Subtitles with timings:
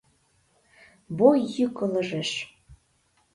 [1.17, 2.31] Бой йӱк ылыжеш.